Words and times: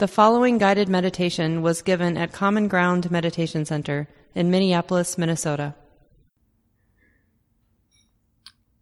The 0.00 0.08
following 0.08 0.56
guided 0.56 0.88
meditation 0.88 1.60
was 1.60 1.82
given 1.82 2.16
at 2.16 2.32
Common 2.32 2.68
Ground 2.68 3.10
Meditation 3.10 3.66
Center 3.66 4.08
in 4.34 4.50
Minneapolis, 4.50 5.18
Minnesota. 5.18 5.74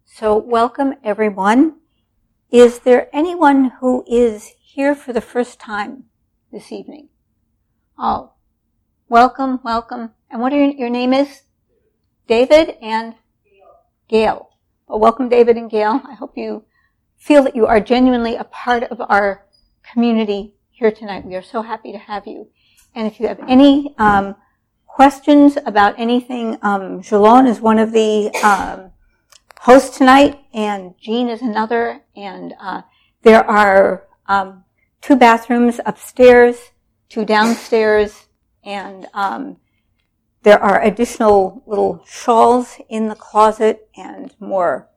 So, 0.05 0.37
welcome 0.37 0.93
everyone. 1.03 1.75
Is 2.51 2.79
there 2.79 3.09
anyone 3.11 3.73
who 3.81 4.05
is 4.07 4.53
here 4.61 4.95
for 4.95 5.11
the 5.11 5.19
first 5.19 5.59
time 5.59 6.05
this 6.53 6.71
evening? 6.71 7.09
Oh, 7.97 8.31
welcome, 9.09 9.59
welcome. 9.61 10.11
And 10.31 10.41
what 10.41 10.53
your, 10.53 10.71
your 10.71 10.89
name 10.89 11.11
is? 11.11 11.41
David 12.27 12.77
and 12.81 13.15
Gail. 14.07 14.51
Well, 14.87 15.01
welcome, 15.01 15.27
David 15.27 15.57
and 15.57 15.69
Gail. 15.69 16.01
I 16.07 16.13
hope 16.13 16.37
you 16.37 16.63
feel 17.17 17.43
that 17.43 17.57
you 17.57 17.65
are 17.65 17.81
genuinely 17.81 18.37
a 18.37 18.45
part 18.45 18.83
of 18.83 19.01
our 19.01 19.45
community 19.83 20.55
here 20.79 20.91
tonight. 20.91 21.25
We 21.25 21.35
are 21.35 21.41
so 21.41 21.61
happy 21.61 21.91
to 21.91 21.97
have 21.97 22.25
you. 22.25 22.47
And 22.95 23.05
if 23.05 23.19
you 23.19 23.27
have 23.27 23.41
any 23.49 23.93
um, 23.97 24.37
questions 24.87 25.57
about 25.65 25.93
anything, 25.99 26.57
um, 26.61 27.01
Jalon 27.01 27.49
is 27.49 27.59
one 27.59 27.79
of 27.79 27.91
the 27.91 28.31
um, 28.41 28.91
hosts 29.59 29.97
tonight, 29.97 30.39
and 30.53 30.93
Jean 30.97 31.27
is 31.27 31.41
another. 31.41 32.03
And 32.15 32.53
uh, 32.61 32.83
there 33.23 33.43
are 33.43 34.07
um, 34.27 34.63
two 35.01 35.17
bathrooms 35.17 35.81
upstairs, 35.85 36.55
two 37.09 37.25
downstairs, 37.25 38.27
and 38.63 39.05
um, 39.13 39.57
there 40.43 40.63
are 40.63 40.81
additional 40.81 41.61
little 41.67 42.05
shawls 42.07 42.77
in 42.87 43.09
the 43.09 43.15
closet 43.15 43.89
and 43.97 44.33
more 44.39 44.87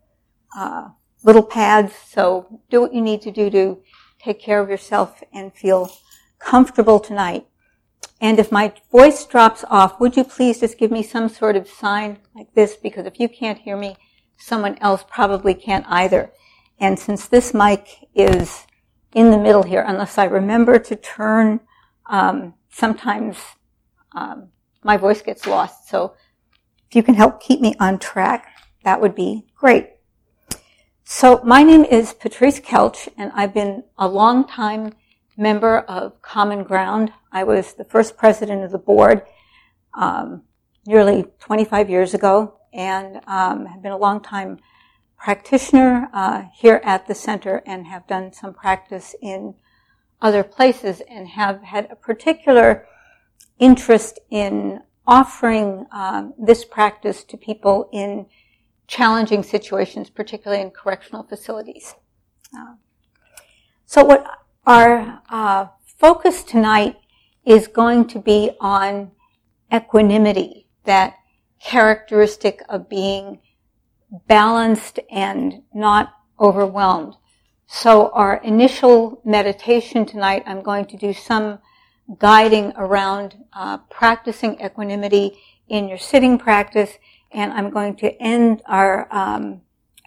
uh, 0.57 0.91
little 1.25 1.43
pads. 1.43 1.93
So 2.09 2.61
do 2.71 2.83
what 2.83 2.95
you 2.95 3.01
need 3.01 3.21
to 3.23 3.33
do 3.33 3.51
to 3.51 3.83
take 4.23 4.41
care 4.41 4.61
of 4.61 4.69
yourself 4.69 5.23
and 5.33 5.53
feel 5.53 5.93
comfortable 6.39 7.01
tonight. 7.01 7.47
And 8.21 8.39
if 8.39 8.53
my 8.53 8.73
voice 8.91 9.25
drops 9.27 9.65
off, 9.69 9.99
would 9.99 10.17
you 10.17 10.25
please 10.25 10.61
just 10.61 10.79
give 10.79 10.91
me 10.91 11.03
some 11.03 11.29
sort 11.29 11.57
of 11.57 11.69
sign 11.69 12.19
like 12.35 12.55
this? 12.55 12.77
Because 12.77 13.07
if 13.07 13.19
you 13.19 13.29
can't 13.29 13.59
hear 13.59 13.77
me, 13.77 13.97
someone 14.39 14.79
else 14.81 15.05
probably 15.09 15.55
can't 15.55 15.85
either. 15.89 16.33
And 16.79 16.99
since 16.99 17.27
this 17.27 17.53
mic 17.53 18.09
is 18.15 18.67
in 19.15 19.31
the 19.31 19.39
middle 19.39 19.63
here, 19.63 19.85
unless 19.87 20.19
I 20.19 20.25
remember 20.25 20.79
to 20.79 20.97
turn, 20.97 21.61
um, 22.07 22.55
sometimes 22.71 23.39
um, 24.15 24.49
my 24.85 24.97
voice 24.97 25.23
gets 25.23 25.47
lost. 25.47 25.89
So 25.89 26.15
if 26.89 26.97
you 26.97 27.03
can 27.03 27.15
help 27.15 27.41
keep 27.41 27.61
me 27.61 27.75
on 27.81 27.99
track, 27.99 28.49
that 28.85 29.01
would 29.01 29.15
be 29.15 29.47
great. 29.57 29.92
So 31.05 31.41
my 31.45 31.65
name 31.65 31.85
is 31.85 32.15
Patrice 32.15 32.61
Koelsch, 32.61 33.09
and 33.19 33.33
I've 33.35 33.53
been 33.53 33.83
a 33.99 34.07
long 34.07 34.47
time 34.47 34.93
member 35.37 35.81
of 35.81 36.23
Common 36.23 36.63
Ground. 36.63 37.13
I 37.33 37.43
was 37.43 37.75
the 37.75 37.85
first 37.85 38.17
president 38.17 38.63
of 38.63 38.71
the 38.71 38.79
board 38.79 39.23
um, 39.95 40.43
nearly 40.87 41.27
25 41.41 41.91
years 41.91 42.15
ago, 42.15 42.55
and 42.73 43.17
um, 43.27 43.67
have 43.67 43.83
been 43.83 43.93
a 43.93 43.99
long 43.99 44.21
time 44.21 44.61
practitioner 45.19 46.09
uh, 46.15 46.45
here 46.55 46.81
at 46.85 47.09
the 47.09 47.17
center, 47.17 47.63
and 47.67 47.89
have 47.89 48.07
done 48.07 48.33
some 48.33 48.55
practice 48.55 49.17
in 49.21 49.55
other 50.21 50.45
places, 50.45 51.03
and 51.11 51.27
have 51.29 51.63
had 51.63 51.89
a 51.91 51.97
particular 51.97 52.87
interest 53.59 54.21
in 54.31 54.81
offering 55.05 55.85
um, 55.91 56.33
this 56.39 56.65
practice 56.65 57.25
to 57.25 57.37
people 57.37 57.89
in 57.93 58.27
challenging 58.87 59.43
situations, 59.43 60.11
particularly 60.11 60.63
in 60.63 60.71
correctional 60.71 61.23
facilities. 61.23 61.95
So 63.87 64.05
what 64.05 64.27
our 64.67 65.23
uh, 65.29 65.67
focus 65.99 66.43
tonight 66.43 66.97
is 67.45 67.69
going 67.69 68.07
to 68.09 68.19
be 68.19 68.51
on 68.61 69.11
equanimity, 69.73 70.69
that 70.85 71.15
characteristic 71.61 72.63
of 72.69 72.89
being 72.89 73.41
balanced 74.29 74.99
and 75.11 75.63
not 75.75 76.15
overwhelmed. 76.41 77.15
So 77.67 78.11
our 78.11 78.37
initial 78.43 79.21
meditation 79.25 80.05
tonight, 80.05 80.43
I'm 80.47 80.63
going 80.63 80.87
to 80.87 80.97
do 80.97 81.13
some 81.13 81.59
guiding 82.19 82.73
around 82.77 83.37
uh, 83.53 83.79
practicing 83.91 84.61
equanimity 84.61 85.39
in 85.69 85.89
your 85.89 85.99
sitting 85.99 86.39
practice 86.39 86.99
and 87.33 87.53
I'm 87.53 87.71
going 87.71 87.97
to 87.97 88.23
end 88.23 88.63
our 88.67 89.09
um, 89.11 89.63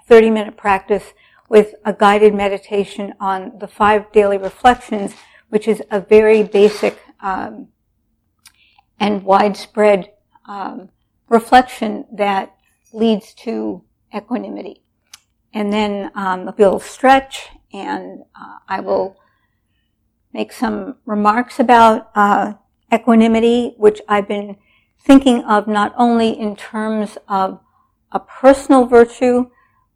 30 0.07 0.29
minute 0.29 0.57
practice 0.57 1.13
with 1.49 1.75
a 1.83 1.93
guided 1.93 2.33
meditation 2.33 3.13
on 3.19 3.57
the 3.59 3.67
five 3.67 4.11
daily 4.11 4.37
reflections, 4.37 5.13
which 5.49 5.67
is 5.67 5.81
a 5.91 5.99
very 5.99 6.43
basic 6.43 6.99
um, 7.21 7.67
and 8.99 9.23
widespread 9.23 10.11
um, 10.45 10.89
reflection 11.29 12.05
that 12.11 12.55
leads 12.93 13.33
to 13.33 13.83
equanimity. 14.15 14.81
And 15.53 15.71
then 15.71 16.11
um, 16.15 16.47
a 16.47 16.55
little 16.57 16.79
stretch, 16.79 17.49
and 17.73 18.23
uh, 18.39 18.57
I 18.67 18.79
will 18.81 19.17
make 20.33 20.51
some 20.51 20.97
remarks 21.05 21.59
about 21.59 22.11
uh, 22.15 22.53
equanimity, 22.93 23.73
which 23.77 24.01
I've 24.07 24.27
been 24.27 24.57
thinking 25.05 25.43
of 25.43 25.67
not 25.67 25.93
only 25.97 26.29
in 26.37 26.55
terms 26.55 27.17
of 27.27 27.59
a 28.11 28.19
personal 28.19 28.85
virtue, 28.85 29.49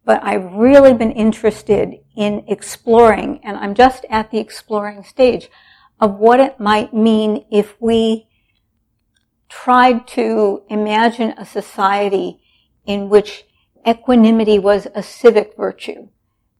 but 0.05 0.23
I've 0.23 0.53
really 0.53 0.93
been 0.93 1.11
interested 1.11 1.95
in 2.15 2.43
exploring, 2.47 3.39
and 3.43 3.57
I'm 3.57 3.73
just 3.73 4.05
at 4.09 4.31
the 4.31 4.39
exploring 4.39 5.03
stage 5.03 5.49
of 5.99 6.15
what 6.15 6.39
it 6.39 6.59
might 6.59 6.93
mean 6.93 7.45
if 7.51 7.75
we 7.81 8.27
tried 9.49 10.07
to 10.07 10.61
imagine 10.69 11.33
a 11.37 11.45
society 11.45 12.39
in 12.85 13.09
which 13.09 13.45
equanimity 13.87 14.59
was 14.59 14.87
a 14.93 15.01
civic 15.01 15.55
virtue 15.57 16.07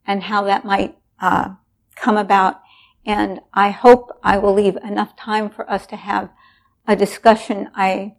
and 0.06 0.24
how 0.24 0.44
that 0.44 0.66
might 0.66 0.98
uh, 1.22 1.50
come 1.96 2.18
about. 2.18 2.62
And 3.06 3.42
I 3.54 3.70
hope 3.70 4.10
I 4.24 4.38
will 4.38 4.54
leave 4.54 4.76
enough 4.78 5.16
time 5.16 5.50
for 5.50 5.70
us 5.70 5.86
to 5.88 5.96
have 5.96 6.30
a 6.88 6.96
discussion. 6.96 7.70
I 7.76 8.16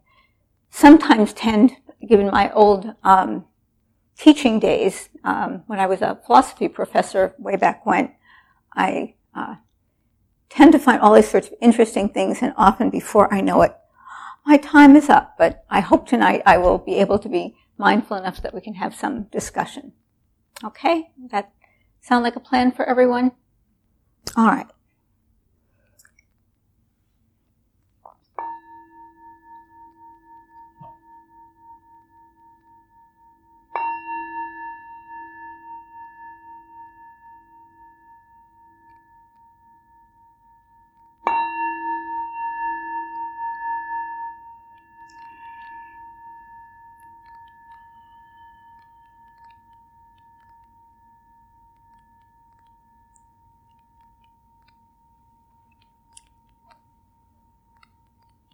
sometimes 0.71 1.33
tend, 1.33 1.73
given 2.07 2.27
my 2.27 2.51
old 2.53 2.95
um, 3.03 3.45
teaching 4.17 4.59
days, 4.59 5.09
um, 5.23 5.63
when 5.67 5.79
I 5.79 5.85
was 5.85 6.01
a 6.01 6.19
philosophy 6.25 6.67
professor 6.67 7.35
way 7.37 7.55
back 7.57 7.85
when, 7.85 8.13
I 8.75 9.15
uh, 9.35 9.55
tend 10.49 10.71
to 10.71 10.79
find 10.79 11.01
all 11.01 11.13
these 11.13 11.29
sorts 11.29 11.47
of 11.47 11.53
interesting 11.61 12.09
things, 12.09 12.41
and 12.41 12.53
often 12.57 12.89
before 12.89 13.31
I 13.31 13.41
know 13.41 13.61
it, 13.61 13.75
my 14.45 14.57
time 14.57 14.95
is 14.95 15.09
up. 15.09 15.35
But 15.37 15.63
I 15.69 15.81
hope 15.81 16.07
tonight 16.07 16.41
I 16.45 16.57
will 16.57 16.79
be 16.79 16.95
able 16.95 17.19
to 17.19 17.29
be 17.29 17.55
mindful 17.77 18.17
enough 18.17 18.41
that 18.41 18.53
we 18.53 18.61
can 18.61 18.75
have 18.75 18.95
some 18.95 19.23
discussion. 19.23 19.93
Okay, 20.63 21.11
that 21.31 21.51
sound 22.01 22.23
like 22.23 22.35
a 22.35 22.39
plan 22.39 22.71
for 22.71 22.85
everyone? 22.85 23.31
All 24.35 24.47
right. 24.47 24.67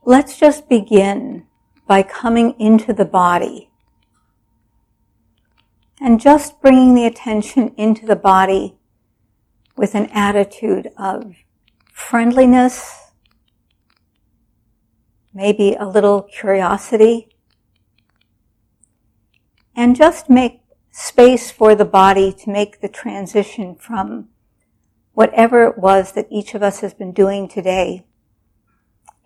Let's 0.07 0.37
just 0.37 0.69
begin 0.69 1.47
by 1.85 2.01
coming 2.01 2.55
into 2.57 2.93
the 2.93 3.03
body 3.03 3.69
and 5.99 6.17
just 6.17 6.61
bringing 6.61 6.95
the 6.95 7.05
attention 7.05 7.73
into 7.75 8.05
the 8.05 8.15
body 8.15 8.77
with 9.75 9.95
an 9.95 10.05
attitude 10.13 10.91
of 10.97 11.35
friendliness, 11.91 13.11
maybe 15.33 15.75
a 15.77 15.85
little 15.85 16.21
curiosity, 16.21 17.27
and 19.75 19.93
just 19.93 20.29
make 20.29 20.61
space 20.89 21.51
for 21.51 21.75
the 21.75 21.83
body 21.83 22.31
to 22.31 22.49
make 22.49 22.79
the 22.79 22.87
transition 22.87 23.75
from 23.75 24.29
whatever 25.11 25.65
it 25.65 25.77
was 25.77 26.13
that 26.13 26.27
each 26.31 26.53
of 26.53 26.63
us 26.63 26.79
has 26.79 26.93
been 26.93 27.11
doing 27.11 27.49
today 27.49 28.06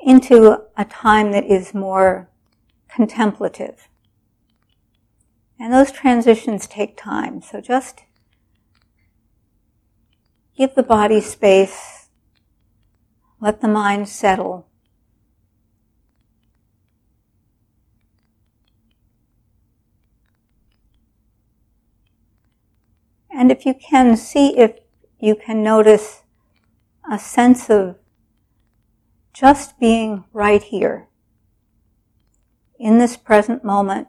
into 0.03 0.62
a 0.77 0.86
time 0.86 1.31
that 1.31 1.45
is 1.45 1.74
more 1.74 2.30
contemplative. 2.89 3.88
And 5.59 5.71
those 5.71 5.92
transitions 5.92 6.68
take 6.68 6.98
time. 6.98 7.42
So 7.42 7.62
just 7.62 8.03
give 10.57 10.75
the 10.75 10.83
body 10.83 11.21
space. 11.21 12.09
Let 13.39 13.62
the 13.62 13.68
mind 13.68 14.09
settle. 14.09 14.68
And 23.31 23.51
if 23.51 23.65
you 23.65 23.74
can, 23.74 24.18
see 24.18 24.57
if 24.57 24.77
you 25.19 25.36
can 25.36 25.63
notice 25.63 26.24
a 27.09 27.18
sense 27.18 27.69
of 27.69 27.98
just 29.33 29.79
being 29.79 30.25
right 30.33 30.61
here 30.61 31.07
in 32.79 32.97
this 32.97 33.15
present 33.15 33.63
moment. 33.63 34.07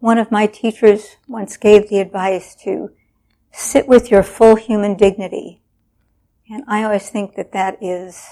One 0.00 0.16
of 0.16 0.30
my 0.30 0.46
teachers 0.46 1.16
once 1.28 1.58
gave 1.58 1.90
the 1.90 1.98
advice 2.00 2.54
to 2.64 2.90
sit 3.52 3.86
with 3.86 4.10
your 4.10 4.22
full 4.22 4.56
human 4.56 4.96
dignity. 4.96 5.60
And 6.50 6.64
I 6.66 6.82
always 6.84 7.10
think 7.10 7.34
that 7.36 7.52
that 7.52 7.76
is 7.82 8.26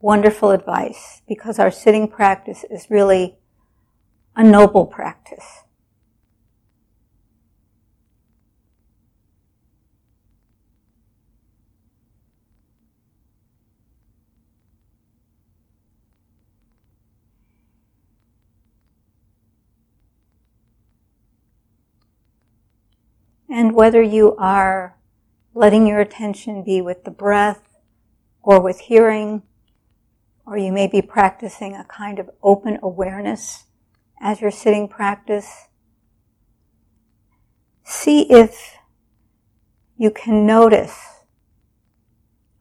wonderful 0.00 0.50
advice 0.50 1.22
because 1.26 1.58
our 1.58 1.70
sitting 1.70 2.08
practice 2.08 2.64
is 2.70 2.90
really 2.90 3.36
a 4.36 4.44
noble 4.44 4.86
practice. 4.86 5.64
And 23.50 23.74
whether 23.74 24.02
you 24.02 24.36
are 24.36 24.96
letting 25.54 25.86
your 25.86 26.00
attention 26.00 26.62
be 26.62 26.80
with 26.80 27.04
the 27.04 27.10
breath 27.10 27.76
or 28.42 28.60
with 28.60 28.80
hearing, 28.80 29.42
or 30.48 30.56
you 30.56 30.72
may 30.72 30.86
be 30.86 31.02
practicing 31.02 31.74
a 31.74 31.84
kind 31.84 32.18
of 32.18 32.30
open 32.42 32.78
awareness 32.82 33.64
as 34.20 34.40
you're 34.40 34.50
sitting 34.50 34.88
practice. 34.88 35.68
See 37.84 38.22
if 38.30 38.76
you 39.96 40.10
can 40.10 40.46
notice 40.46 40.98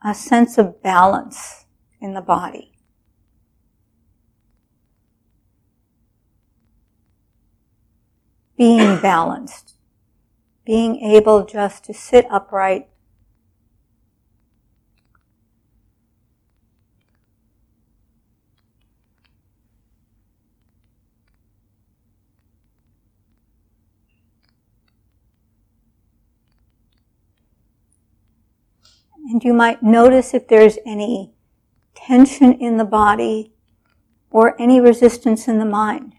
a 0.04 0.14
sense 0.14 0.58
of 0.58 0.82
balance 0.84 1.66
in 2.02 2.14
the 2.14 2.22
body. 2.22 2.74
Being 8.58 9.00
balanced 9.00 9.78
being 10.68 11.00
able 11.00 11.46
just 11.46 11.86
to 11.86 11.94
sit 11.94 12.28
upright 12.30 12.90
And 29.30 29.44
you 29.44 29.54
might 29.54 29.84
notice 29.84 30.34
if 30.34 30.48
there's 30.48 30.78
any 30.86 31.34
tension 31.94 32.54
in 32.54 32.78
the 32.78 32.86
body 32.86 33.52
or 34.30 34.60
any 34.60 34.80
resistance 34.80 35.50
in 35.50 35.60
the 35.60 35.66
mind. 35.66 36.14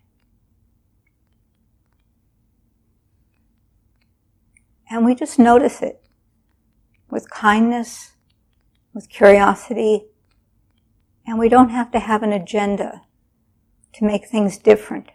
And 4.91 5.07
we 5.07 5.15
just 5.15 5.39
notice 5.39 5.81
it 5.81 6.03
with 7.11 7.31
kindness, 7.31 8.13
with 8.93 9.09
curiosity, 9.09 10.05
and 11.27 11.39
we 11.39 11.49
don't 11.49 11.71
have 11.71 11.91
to 11.93 11.99
have 12.01 12.23
an 12.23 12.33
agenda 12.33 13.03
to 13.95 14.05
make 14.05 14.27
things 14.29 14.59
different. 14.59 15.09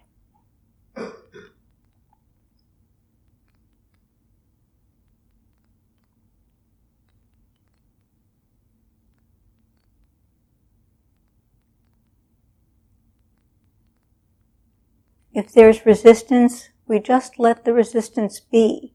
If 15.33 15.51
there's 15.51 15.85
resistance, 15.85 16.69
we 16.87 16.99
just 16.99 17.39
let 17.39 17.65
the 17.65 17.73
resistance 17.73 18.39
be 18.39 18.93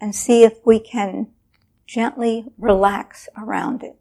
and 0.00 0.14
see 0.14 0.44
if 0.44 0.64
we 0.64 0.78
can 0.78 1.28
gently 1.86 2.46
relax 2.56 3.28
around 3.36 3.82
it. 3.82 3.98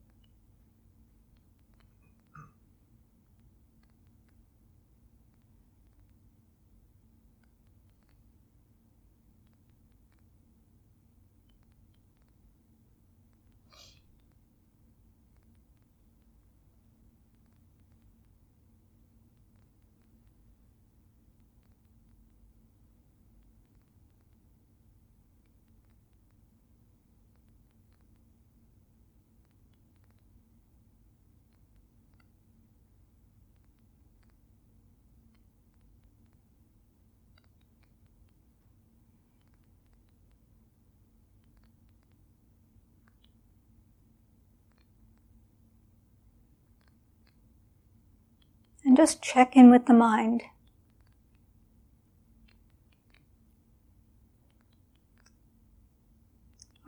Just 48.97 49.21
check 49.21 49.55
in 49.55 49.69
with 49.69 49.85
the 49.85 49.93
mind. 49.93 50.41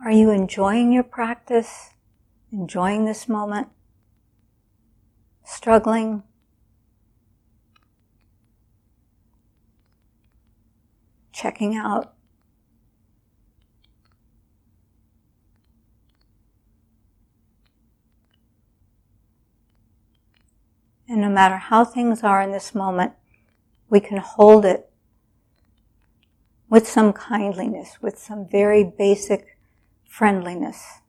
Are 0.04 0.10
you 0.10 0.30
enjoying 0.32 0.92
your 0.92 1.04
practice? 1.04 1.90
Enjoying 2.50 3.04
this 3.04 3.28
moment? 3.28 3.68
Struggling? 5.44 6.24
Checking 11.32 11.76
out 11.76 12.14
And 21.10 21.22
no 21.22 21.28
matter 21.28 21.56
how 21.56 21.84
things 21.84 22.22
are 22.22 22.40
in 22.40 22.52
this 22.52 22.72
moment, 22.72 23.14
we 23.88 23.98
can 23.98 24.18
hold 24.18 24.64
it 24.64 24.88
with 26.68 26.86
some 26.86 27.12
kindliness, 27.12 27.98
with 28.00 28.16
some 28.16 28.46
very 28.48 28.84
basic 28.84 29.58
friendliness. 30.08 31.00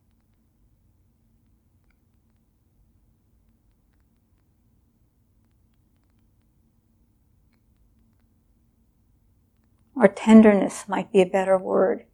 Or 9.94 10.08
tenderness 10.08 10.88
might 10.88 11.12
be 11.12 11.22
a 11.22 11.26
better 11.26 11.56
word. 11.56 12.06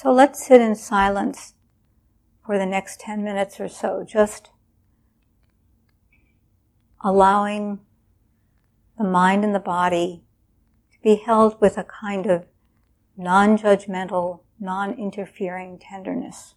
So 0.00 0.12
let's 0.12 0.46
sit 0.46 0.60
in 0.60 0.76
silence 0.76 1.54
for 2.46 2.56
the 2.56 2.66
next 2.66 3.00
10 3.00 3.24
minutes 3.24 3.58
or 3.58 3.66
so, 3.66 4.06
just 4.08 4.52
allowing 7.02 7.80
the 8.96 9.02
mind 9.02 9.42
and 9.42 9.52
the 9.52 9.58
body 9.58 10.22
to 10.92 10.98
be 11.02 11.16
held 11.16 11.60
with 11.60 11.76
a 11.76 11.82
kind 11.82 12.26
of 12.26 12.46
non-judgmental, 13.16 14.42
non-interfering 14.60 15.80
tenderness. 15.80 16.54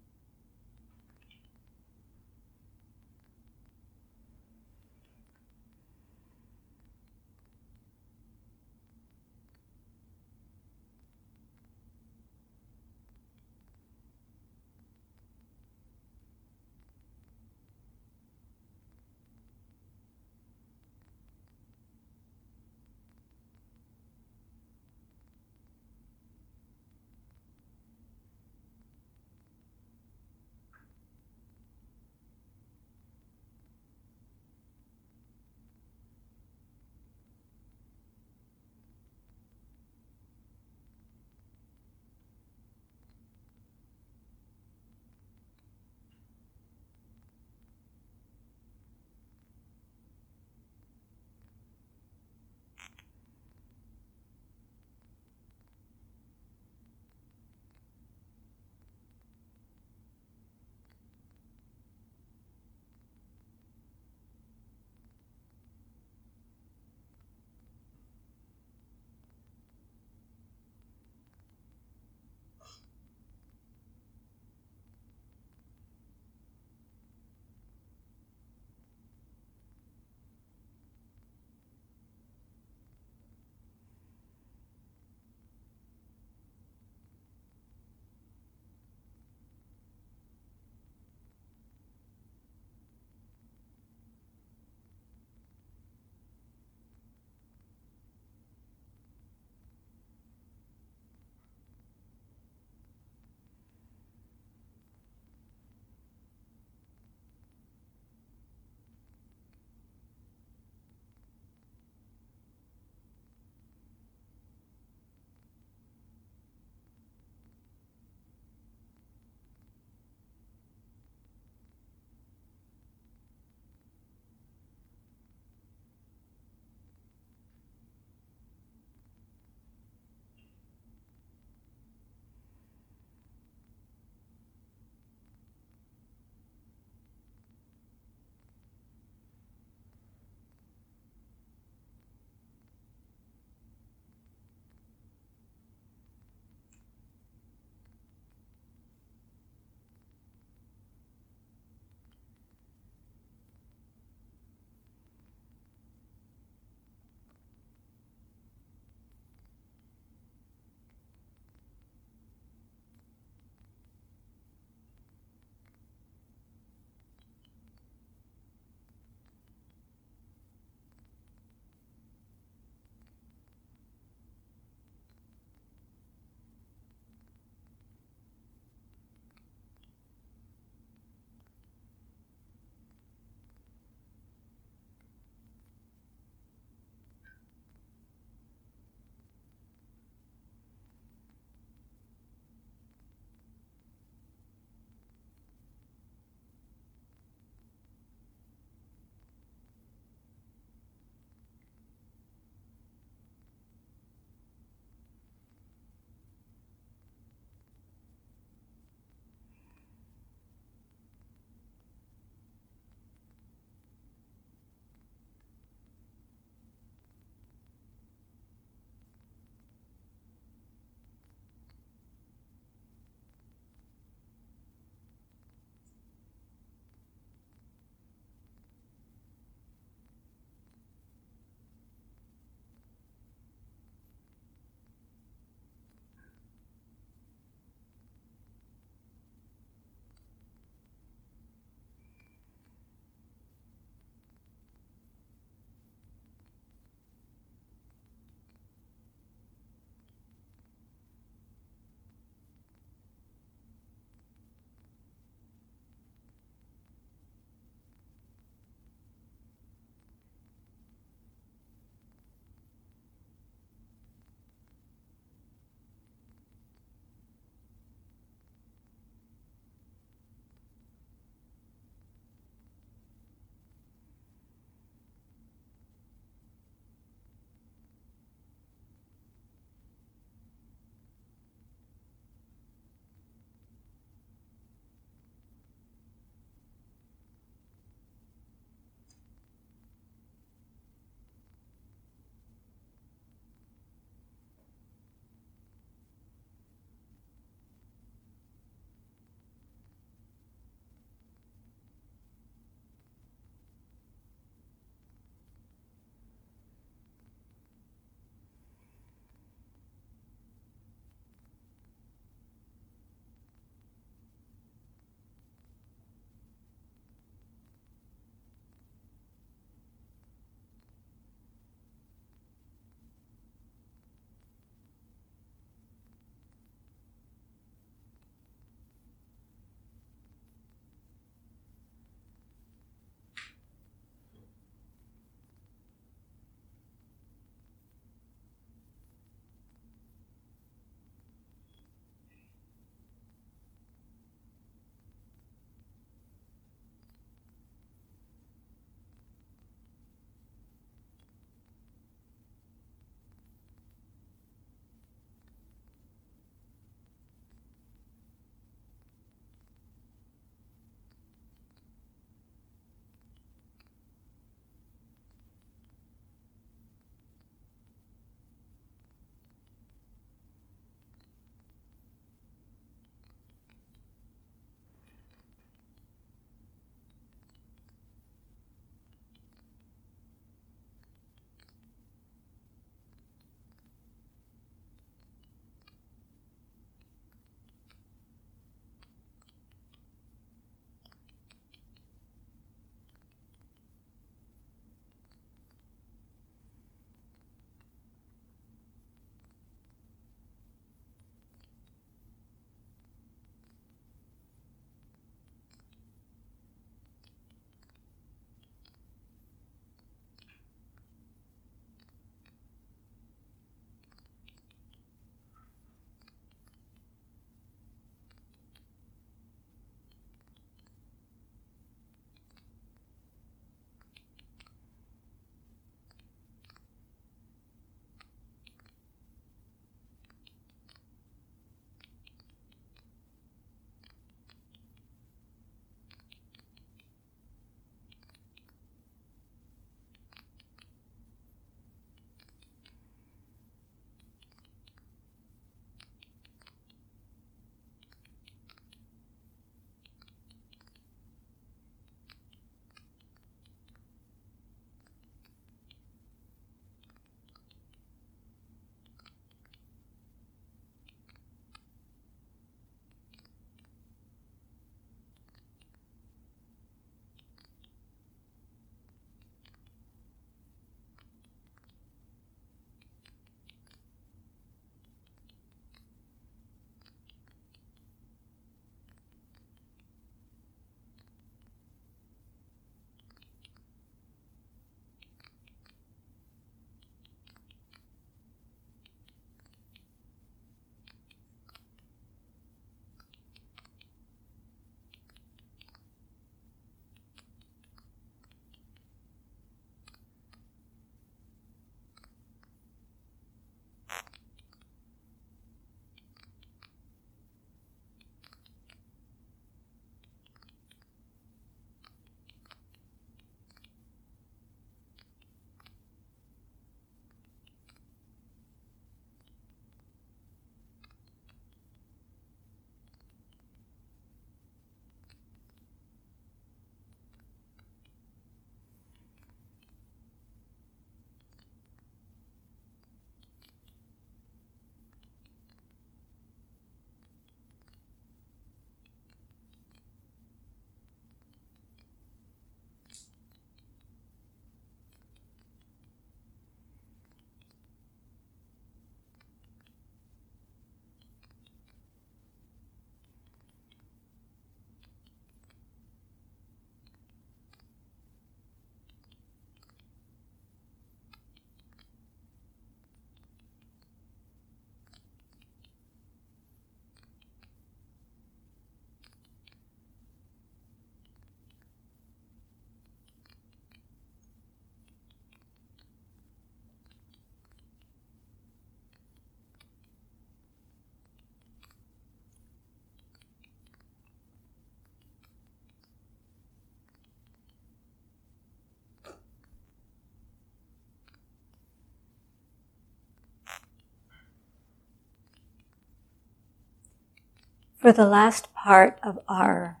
For 598.02 598.12
the 598.12 598.26
last 598.26 598.74
part 598.74 599.20
of 599.22 599.38
our 599.48 600.00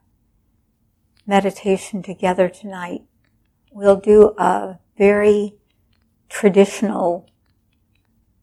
meditation 1.24 2.02
together 2.02 2.48
tonight, 2.48 3.02
we'll 3.70 3.94
do 3.94 4.34
a 4.36 4.80
very 4.98 5.54
traditional 6.28 7.30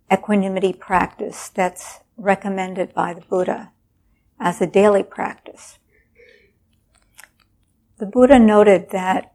equanimity 0.09 0.71
practice 0.71 1.49
that's 1.49 1.99
recommended 2.15 2.93
by 2.93 3.13
the 3.13 3.19
Buddha 3.19 3.73
as 4.39 4.61
a 4.61 4.65
daily 4.65 5.03
practice. 5.03 5.77
The 7.97 8.05
Buddha 8.05 8.39
noted 8.39 8.91
that 8.91 9.33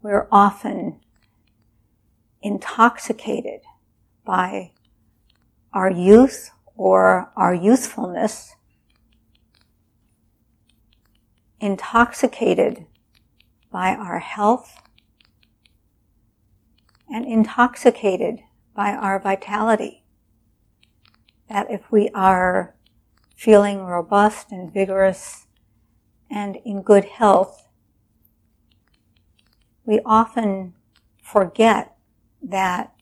we're 0.00 0.26
often 0.32 1.00
intoxicated 2.40 3.60
by 4.24 4.72
our 5.74 5.90
youth 5.90 6.50
or 6.76 7.30
our 7.36 7.52
youthfulness, 7.52 8.54
intoxicated 11.60 12.86
by 13.70 13.94
our 13.94 14.18
health, 14.18 14.82
and 17.12 17.26
intoxicated 17.26 18.40
by 18.74 18.92
our 18.92 19.20
vitality. 19.20 20.04
That 21.48 21.70
if 21.70 21.90
we 21.90 22.08
are 22.14 22.74
feeling 23.36 23.84
robust 23.84 24.52
and 24.52 24.72
vigorous 24.72 25.46
and 26.30 26.56
in 26.64 26.82
good 26.82 27.04
health, 27.04 27.68
we 29.84 30.00
often 30.04 30.74
forget 31.22 31.96
that 32.42 32.94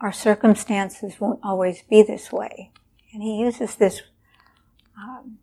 our 0.00 0.12
circumstances 0.12 1.20
won't 1.20 1.40
always 1.42 1.82
be 1.82 2.02
this 2.02 2.32
way. 2.32 2.72
And 3.12 3.22
he 3.22 3.38
uses 3.38 3.74
this 3.74 4.02
um, 4.96 5.38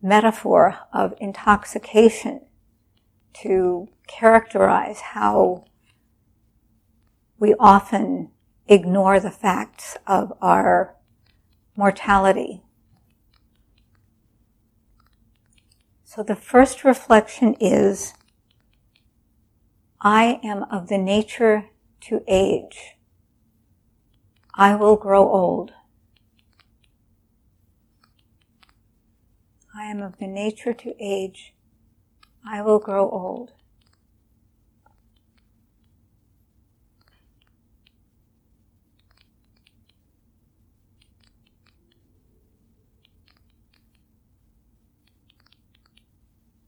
metaphor 0.00 0.78
of 0.92 1.14
intoxication 1.18 2.40
to 3.42 3.88
characterize 4.06 5.00
how 5.00 5.64
we 7.38 7.54
often 7.58 8.30
ignore 8.66 9.20
the 9.20 9.30
facts 9.30 9.96
of 10.06 10.32
our 10.40 10.94
mortality. 11.76 12.62
So 16.04 16.22
the 16.22 16.36
first 16.36 16.84
reflection 16.84 17.54
is, 17.60 18.14
I 20.00 20.40
am 20.42 20.64
of 20.64 20.88
the 20.88 20.98
nature 20.98 21.66
to 22.02 22.22
age. 22.26 22.96
I 24.54 24.74
will 24.74 24.96
grow 24.96 25.28
old. 25.28 25.72
I 29.78 29.84
am 29.84 30.02
of 30.02 30.18
the 30.18 30.26
nature 30.26 30.72
to 30.72 30.94
age. 30.98 31.54
I 32.44 32.62
will 32.62 32.80
grow 32.80 33.08
old. 33.08 33.52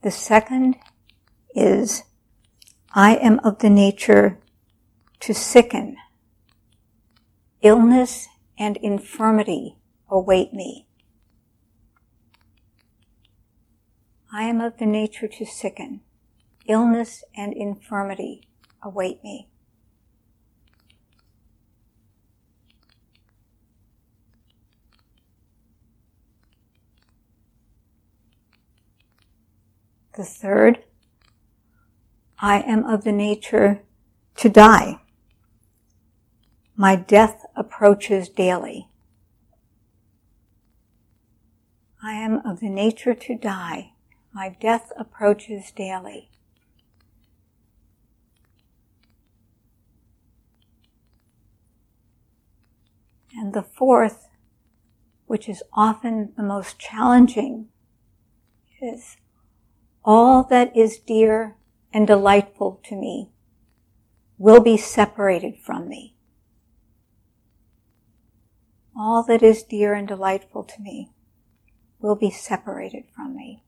The 0.03 0.13
second 0.13 0.77
is, 1.53 2.05
I 2.95 3.17
am 3.17 3.41
of 3.41 3.59
the 3.59 3.71
nature 3.71 4.39
to 5.19 5.35
sicken. 5.35 5.97
Illness 7.61 8.29
and 8.57 8.77
infirmity 8.77 9.79
await 10.09 10.53
me. 10.55 10.87
I 14.33 14.45
am 14.45 14.61
of 14.61 14.79
the 14.79 14.87
nature 14.87 15.27
to 15.27 15.45
sicken. 15.45 16.03
Illness 16.67 17.25
and 17.37 17.53
infirmity 17.53 18.49
await 18.81 19.25
me. 19.25 19.49
The 30.17 30.25
third, 30.25 30.85
I 32.39 32.61
am 32.61 32.85
of 32.85 33.05
the 33.05 33.13
nature 33.13 33.83
to 34.37 34.49
die. 34.49 35.01
My 36.77 36.95
death 36.95 37.47
approaches 37.57 38.29
daily. 38.29 38.89
I 42.03 42.13
am 42.13 42.41
of 42.47 42.61
the 42.61 42.69
nature 42.69 43.15
to 43.15 43.37
die. 43.37 43.93
My 44.33 44.57
death 44.61 44.93
approaches 44.97 45.73
daily. 45.73 46.31
And 53.35 53.53
the 53.53 53.63
fourth, 53.63 54.29
which 55.27 55.49
is 55.49 55.63
often 55.73 56.33
the 56.37 56.43
most 56.43 56.79
challenging, 56.79 57.69
is 58.81 59.17
all 60.05 60.43
that 60.45 60.77
is 60.77 60.99
dear 60.99 61.57
and 61.93 62.07
delightful 62.07 62.81
to 62.85 62.97
me 62.97 63.31
will 64.39 64.61
be 64.61 64.77
separated 64.77 65.59
from 65.59 65.89
me. 65.89 66.15
All 68.97 69.23
that 69.25 69.43
is 69.43 69.63
dear 69.63 69.95
and 69.95 70.09
delightful 70.09 70.65
to 70.65 70.81
me 70.81 71.11
will 71.99 72.17
be 72.17 72.31
separated 72.31 73.05
from 73.15 73.37
me. 73.37 73.63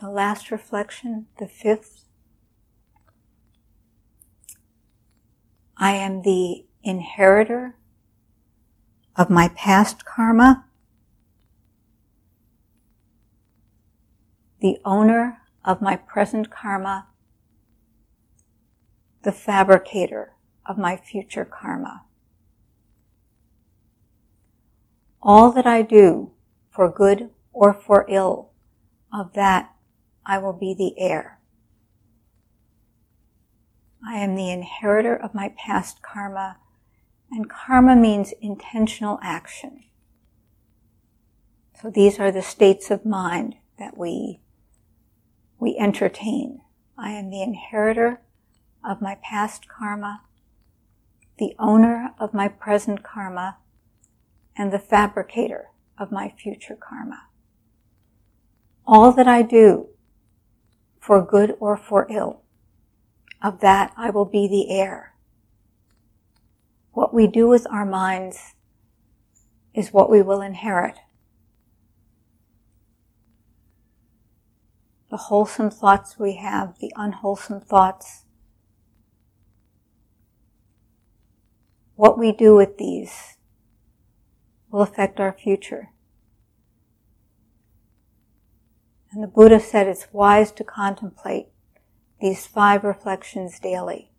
The 0.00 0.08
last 0.08 0.52
reflection, 0.52 1.26
the 1.38 1.48
fifth. 1.48 2.04
I 5.76 5.92
am 5.92 6.22
the 6.22 6.66
inheritor 6.84 7.74
of 9.16 9.28
my 9.28 9.48
past 9.48 10.04
karma, 10.04 10.66
the 14.60 14.78
owner 14.84 15.38
of 15.64 15.82
my 15.82 15.96
present 15.96 16.48
karma, 16.48 17.08
the 19.22 19.32
fabricator 19.32 20.34
of 20.64 20.78
my 20.78 20.96
future 20.96 21.44
karma. 21.44 22.04
All 25.20 25.50
that 25.50 25.66
I 25.66 25.82
do, 25.82 26.30
for 26.70 26.88
good 26.88 27.30
or 27.52 27.74
for 27.74 28.06
ill, 28.08 28.52
of 29.12 29.32
that 29.32 29.72
I 30.28 30.36
will 30.36 30.52
be 30.52 30.74
the 30.74 30.92
heir. 31.00 31.40
I 34.06 34.18
am 34.18 34.36
the 34.36 34.50
inheritor 34.50 35.16
of 35.16 35.34
my 35.34 35.54
past 35.56 36.02
karma 36.02 36.58
and 37.30 37.48
karma 37.48 37.96
means 37.96 38.32
intentional 38.40 39.18
action. 39.22 39.84
So 41.80 41.90
these 41.90 42.18
are 42.18 42.30
the 42.30 42.42
states 42.42 42.90
of 42.90 43.06
mind 43.06 43.56
that 43.78 43.96
we, 43.96 44.40
we 45.58 45.76
entertain. 45.78 46.60
I 46.98 47.10
am 47.12 47.30
the 47.30 47.42
inheritor 47.42 48.20
of 48.84 49.00
my 49.00 49.16
past 49.22 49.66
karma, 49.68 50.22
the 51.38 51.54
owner 51.58 52.14
of 52.18 52.34
my 52.34 52.48
present 52.48 53.02
karma, 53.02 53.58
and 54.56 54.72
the 54.72 54.78
fabricator 54.78 55.68
of 55.96 56.12
my 56.12 56.34
future 56.36 56.76
karma. 56.76 57.22
All 58.86 59.12
that 59.12 59.28
I 59.28 59.42
do, 59.42 59.88
for 61.08 61.24
good 61.24 61.56
or 61.58 61.74
for 61.74 62.06
ill, 62.10 62.42
of 63.42 63.60
that 63.60 63.94
I 63.96 64.10
will 64.10 64.26
be 64.26 64.46
the 64.46 64.70
heir. 64.70 65.14
What 66.92 67.14
we 67.14 67.26
do 67.26 67.48
with 67.48 67.66
our 67.70 67.86
minds 67.86 68.52
is 69.72 69.90
what 69.90 70.10
we 70.10 70.20
will 70.20 70.42
inherit. 70.42 70.98
The 75.10 75.16
wholesome 75.16 75.70
thoughts 75.70 76.18
we 76.18 76.34
have, 76.34 76.78
the 76.78 76.92
unwholesome 76.94 77.62
thoughts. 77.62 78.26
What 81.94 82.18
we 82.18 82.32
do 82.32 82.54
with 82.54 82.76
these 82.76 83.38
will 84.70 84.82
affect 84.82 85.20
our 85.20 85.32
future. 85.32 85.88
And 89.10 89.22
the 89.22 89.26
Buddha 89.26 89.58
said 89.60 89.86
it's 89.86 90.12
wise 90.12 90.52
to 90.52 90.64
contemplate 90.64 91.46
these 92.20 92.46
five 92.46 92.84
reflections 92.84 93.58
daily. 93.58 94.10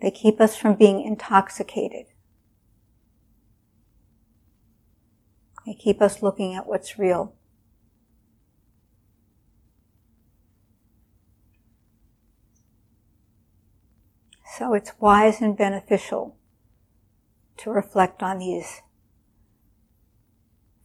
They 0.00 0.10
keep 0.10 0.40
us 0.40 0.56
from 0.56 0.74
being 0.74 1.02
intoxicated. 1.02 2.06
They 5.64 5.74
keep 5.74 6.00
us 6.00 6.22
looking 6.22 6.54
at 6.54 6.66
what's 6.66 6.98
real. 6.98 7.34
So 14.56 14.74
it's 14.74 14.92
wise 14.98 15.40
and 15.40 15.56
beneficial 15.56 16.36
to 17.58 17.70
reflect 17.70 18.22
on 18.22 18.38
these 18.38 18.80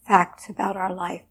facts 0.05 0.49
about 0.49 0.75
our 0.75 0.93
life. 0.93 1.30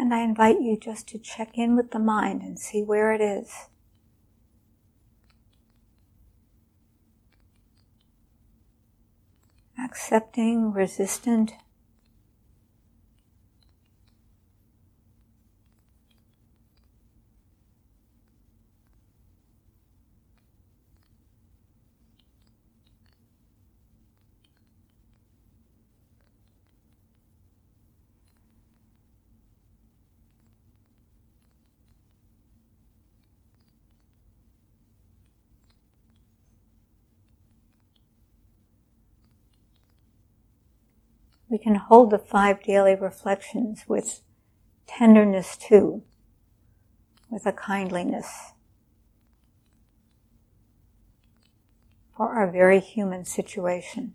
And 0.00 0.14
I 0.14 0.22
invite 0.22 0.62
you 0.62 0.78
just 0.78 1.08
to 1.08 1.18
check 1.18 1.58
in 1.58 1.76
with 1.76 1.90
the 1.90 1.98
mind 1.98 2.40
and 2.40 2.58
see 2.58 2.82
where 2.82 3.12
it 3.12 3.20
is. 3.20 3.68
Accepting, 9.78 10.72
resistant, 10.72 11.52
we 41.50 41.58
can 41.58 41.74
hold 41.74 42.10
the 42.10 42.18
five 42.18 42.62
daily 42.62 42.94
reflections 42.94 43.84
with 43.88 44.22
tenderness 44.86 45.56
too, 45.56 46.02
with 47.28 47.44
a 47.44 47.52
kindliness 47.52 48.52
for 52.16 52.28
our 52.28 52.50
very 52.50 52.78
human 52.78 53.24
situation. 53.24 54.14